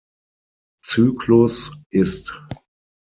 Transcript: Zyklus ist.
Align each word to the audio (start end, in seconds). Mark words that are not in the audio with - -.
Zyklus 0.83 1.71
ist. 1.91 2.35